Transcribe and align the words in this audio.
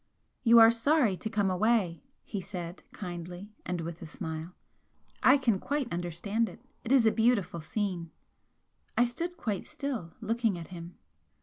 "You 0.41 0.57
are 0.57 0.71
sorry 0.71 1.15
to 1.17 1.29
come 1.29 1.51
away," 1.51 2.01
he 2.23 2.41
said, 2.41 2.81
kindly, 2.91 3.53
and 3.67 3.81
with 3.81 4.01
a 4.01 4.07
smile 4.07 4.55
"I 5.21 5.37
can 5.37 5.59
quite 5.59 5.93
understand 5.93 6.49
it. 6.49 6.59
It 6.83 6.91
is 6.91 7.05
a 7.05 7.11
beautiful 7.11 7.61
scene." 7.61 8.09
I 8.97 9.03
stood 9.05 9.37
quite 9.37 9.67
still, 9.67 10.13
looking 10.19 10.57
at 10.57 10.69
him. 10.69 10.97